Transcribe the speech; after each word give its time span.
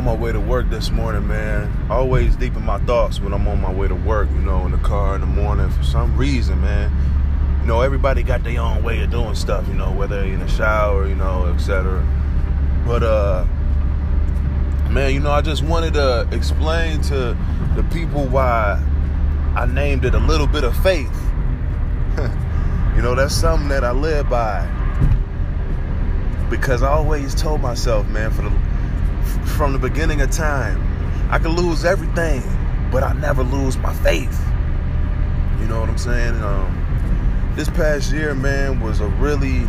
on 0.00 0.04
my 0.04 0.14
way 0.14 0.32
to 0.32 0.40
work 0.40 0.70
this 0.70 0.90
morning, 0.90 1.26
man. 1.26 1.70
Always 1.90 2.36
deep 2.36 2.56
in 2.56 2.64
my 2.64 2.78
thoughts 2.80 3.20
when 3.20 3.32
I'm 3.32 3.46
on 3.46 3.60
my 3.60 3.72
way 3.72 3.88
to 3.88 3.94
work, 3.94 4.30
you 4.30 4.40
know, 4.40 4.64
in 4.64 4.72
the 4.72 4.78
car 4.78 5.14
in 5.14 5.20
the 5.20 5.26
morning. 5.26 5.68
For 5.70 5.82
some 5.82 6.16
reason, 6.16 6.60
man, 6.60 6.90
you 7.60 7.66
know, 7.66 7.80
everybody 7.80 8.22
got 8.22 8.44
their 8.44 8.60
own 8.60 8.82
way 8.82 9.02
of 9.02 9.10
doing 9.10 9.34
stuff, 9.34 9.66
you 9.68 9.74
know, 9.74 9.92
whether 9.92 10.22
in 10.22 10.40
the 10.40 10.48
shower, 10.48 11.06
you 11.06 11.16
know, 11.16 11.46
etc. 11.46 12.06
But 12.86 13.02
uh, 13.02 13.44
man, 14.88 15.12
you 15.12 15.20
know, 15.20 15.32
I 15.32 15.42
just 15.42 15.62
wanted 15.62 15.94
to 15.94 16.28
explain 16.30 17.02
to 17.02 17.36
the 17.74 17.82
people 17.92 18.24
why 18.26 18.82
I 19.56 19.66
named 19.66 20.04
it 20.04 20.14
a 20.14 20.18
little 20.18 20.46
bit 20.46 20.64
of 20.64 20.76
faith. 20.82 21.14
you 22.96 23.02
know, 23.02 23.14
that's 23.14 23.34
something 23.34 23.68
that 23.68 23.84
I 23.84 23.90
live 23.90 24.30
by 24.30 24.79
because 26.50 26.82
I 26.82 26.88
always 26.88 27.34
told 27.34 27.60
myself, 27.60 28.06
man, 28.08 28.30
for 28.32 28.42
the 28.42 28.50
from 29.56 29.72
the 29.72 29.78
beginning 29.78 30.20
of 30.20 30.30
time, 30.30 30.80
I 31.30 31.38
could 31.38 31.52
lose 31.52 31.84
everything, 31.84 32.42
but 32.90 33.02
I 33.02 33.12
never 33.14 33.42
lose 33.42 33.78
my 33.78 33.94
faith. 33.94 34.38
You 35.60 35.66
know 35.68 35.80
what 35.80 35.88
I'm 35.88 35.98
saying? 35.98 36.42
Um, 36.42 37.52
this 37.54 37.68
past 37.70 38.12
year, 38.12 38.34
man, 38.34 38.80
was 38.80 39.00
a 39.00 39.06
really, 39.06 39.66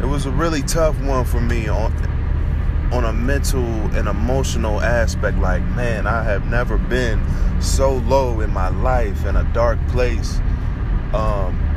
it 0.00 0.06
was 0.06 0.26
a 0.26 0.30
really 0.30 0.62
tough 0.62 0.98
one 1.02 1.24
for 1.24 1.40
me 1.40 1.68
on 1.68 1.92
on 2.92 3.04
a 3.04 3.12
mental 3.12 3.64
and 3.94 4.08
emotional 4.08 4.80
aspect. 4.80 5.36
Like, 5.38 5.62
man, 5.62 6.06
I 6.06 6.22
have 6.22 6.46
never 6.46 6.78
been 6.78 7.22
so 7.60 7.96
low 7.96 8.40
in 8.40 8.50
my 8.50 8.68
life 8.68 9.26
in 9.26 9.36
a 9.36 9.44
dark 9.52 9.78
place. 9.88 10.38
Um, 11.12 11.67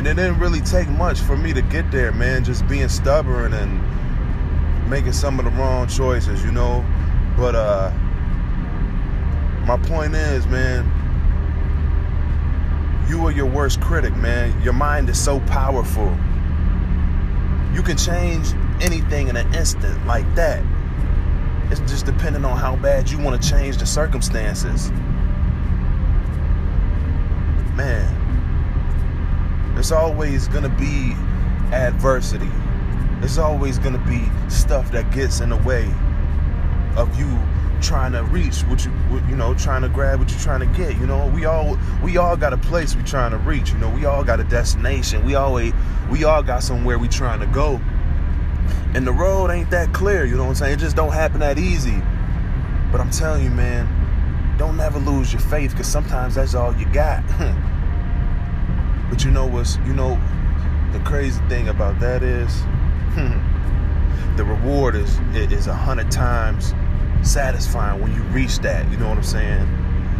and 0.00 0.06
it 0.06 0.14
didn't 0.14 0.38
really 0.38 0.62
take 0.62 0.88
much 0.88 1.20
for 1.20 1.36
me 1.36 1.52
to 1.52 1.60
get 1.60 1.90
there, 1.90 2.10
man. 2.10 2.42
Just 2.42 2.66
being 2.66 2.88
stubborn 2.88 3.52
and 3.52 4.88
making 4.88 5.12
some 5.12 5.38
of 5.38 5.44
the 5.44 5.50
wrong 5.50 5.86
choices, 5.88 6.42
you 6.42 6.50
know. 6.50 6.82
But 7.36 7.54
uh 7.54 7.92
my 9.66 9.76
point 9.76 10.14
is, 10.14 10.46
man, 10.46 10.86
you 13.10 13.26
are 13.26 13.30
your 13.30 13.44
worst 13.44 13.82
critic, 13.82 14.16
man. 14.16 14.58
Your 14.62 14.72
mind 14.72 15.10
is 15.10 15.22
so 15.22 15.38
powerful. 15.40 16.08
You 17.74 17.82
can 17.82 17.98
change 17.98 18.54
anything 18.80 19.28
in 19.28 19.36
an 19.36 19.54
instant 19.54 20.06
like 20.06 20.34
that. 20.34 20.64
It's 21.70 21.80
just 21.80 22.06
depending 22.06 22.46
on 22.46 22.56
how 22.56 22.76
bad 22.76 23.10
you 23.10 23.18
want 23.18 23.42
to 23.42 23.50
change 23.50 23.76
the 23.76 23.84
circumstances. 23.84 24.90
Man, 27.76 28.19
it's 29.80 29.92
always 29.92 30.46
going 30.46 30.62
to 30.62 30.68
be 30.68 31.14
adversity. 31.74 32.50
It's 33.22 33.38
always 33.38 33.78
going 33.78 33.94
to 33.94 34.04
be 34.06 34.22
stuff 34.50 34.92
that 34.92 35.10
gets 35.10 35.40
in 35.40 35.48
the 35.48 35.56
way 35.56 35.90
of 36.98 37.18
you 37.18 37.26
trying 37.80 38.12
to 38.12 38.22
reach 38.24 38.60
what 38.64 38.84
you 38.84 38.92
you 39.26 39.36
know 39.36 39.54
trying 39.54 39.80
to 39.80 39.88
grab 39.88 40.18
what 40.18 40.30
you're 40.30 40.38
trying 40.38 40.60
to 40.60 40.66
get 40.76 40.98
you 40.98 41.06
know? 41.06 41.26
We 41.34 41.46
all 41.46 41.78
we 42.04 42.18
all 42.18 42.36
got 42.36 42.52
a 42.52 42.58
place 42.58 42.94
we 42.94 43.02
trying 43.04 43.30
to 43.30 43.38
reach 43.38 43.70
you 43.70 43.78
know? 43.78 43.88
We 43.88 44.04
all 44.04 44.22
got 44.22 44.38
a 44.38 44.44
destination. 44.44 45.24
We 45.24 45.34
always 45.34 45.72
we 46.10 46.24
all 46.24 46.42
got 46.42 46.62
somewhere 46.62 46.98
we 46.98 47.08
trying 47.08 47.40
to 47.40 47.46
go. 47.46 47.80
And 48.94 49.06
the 49.06 49.12
road 49.12 49.50
ain't 49.50 49.70
that 49.70 49.94
clear 49.94 50.26
you 50.26 50.36
know 50.36 50.42
what 50.42 50.50
i'm 50.50 50.54
saying? 50.56 50.74
It 50.74 50.80
just 50.80 50.94
don't 50.94 51.12
happen 51.12 51.40
that 51.40 51.58
easy. 51.58 52.02
But 52.92 53.00
i'm 53.00 53.10
telling 53.10 53.44
you 53.44 53.50
man 53.50 53.88
don't 54.58 54.76
never 54.76 54.98
lose 54.98 55.32
your 55.32 55.40
faith 55.40 55.70
because 55.70 55.86
sometimes 55.86 56.34
that's 56.34 56.54
all 56.54 56.76
you 56.76 56.84
got 56.92 57.24
But 59.10 59.24
you 59.24 59.30
know 59.30 59.46
what's 59.46 59.76
you 59.78 59.92
know 59.92 60.18
the 60.92 61.00
crazy 61.00 61.40
thing 61.48 61.68
about 61.68 62.00
that 62.00 62.22
is 62.22 62.62
the 64.36 64.44
reward 64.44 64.94
is 64.94 65.18
is 65.34 65.66
a 65.66 65.74
hundred 65.74 66.10
times 66.10 66.72
satisfying 67.22 68.00
when 68.00 68.14
you 68.14 68.22
reach 68.30 68.58
that. 68.60 68.90
You 68.90 68.96
know 68.96 69.08
what 69.08 69.18
I'm 69.18 69.24
saying? 69.24 69.68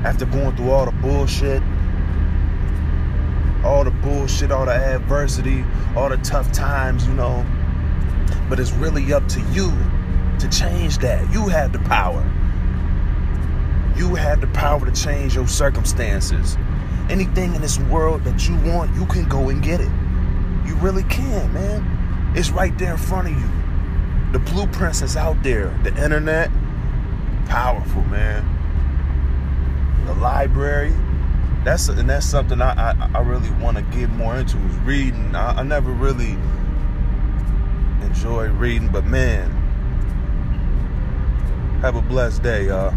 After 0.04 0.26
going 0.26 0.56
through 0.56 0.70
all 0.70 0.86
the 0.86 0.92
bullshit, 0.92 1.62
all 3.64 3.84
the 3.84 3.90
bullshit, 3.90 4.50
all 4.50 4.66
the 4.66 4.74
adversity, 4.74 5.64
all 5.96 6.08
the 6.08 6.16
tough 6.18 6.50
times, 6.52 7.06
you 7.06 7.14
know. 7.14 7.46
But 8.48 8.58
it's 8.58 8.72
really 8.72 9.12
up 9.12 9.26
to 9.28 9.40
you 9.52 9.72
to 10.38 10.48
change 10.48 10.98
that. 10.98 11.32
You 11.32 11.48
have 11.48 11.72
the 11.72 11.78
power. 11.80 12.22
You 13.96 14.14
have 14.14 14.40
the 14.40 14.46
power 14.48 14.84
to 14.84 14.92
change 14.92 15.34
your 15.34 15.46
circumstances. 15.46 16.56
Anything 17.10 17.54
in 17.56 17.60
this 17.60 17.78
world 17.78 18.22
that 18.24 18.48
you 18.48 18.56
want, 18.58 18.94
you 18.94 19.04
can 19.06 19.28
go 19.28 19.48
and 19.48 19.62
get 19.62 19.80
it. 19.80 19.90
You 20.64 20.76
really 20.76 21.02
can, 21.04 21.52
man. 21.52 22.32
It's 22.36 22.50
right 22.50 22.76
there 22.78 22.92
in 22.92 22.98
front 22.98 23.28
of 23.28 23.34
you. 23.34 23.50
The 24.32 24.38
blueprints 24.38 25.02
is 25.02 25.16
out 25.16 25.42
there. 25.42 25.76
The 25.82 25.90
internet, 26.02 26.50
powerful, 27.46 28.04
man. 28.04 28.46
The 30.06 30.14
library, 30.14 30.94
that's 31.64 31.88
and 31.88 32.08
that's 32.08 32.26
something 32.26 32.62
I 32.62 32.92
I, 32.92 33.10
I 33.14 33.20
really 33.22 33.50
want 33.62 33.76
to 33.76 33.82
get 33.82 34.08
more 34.10 34.36
into 34.36 34.56
is 34.56 34.76
reading. 34.78 35.34
I, 35.34 35.58
I 35.58 35.62
never 35.64 35.90
really 35.90 36.36
enjoy 38.02 38.48
reading, 38.50 38.88
but 38.88 39.04
man, 39.04 39.50
have 41.80 41.96
a 41.96 42.02
blessed 42.02 42.44
day, 42.44 42.68
y'all. 42.68 42.94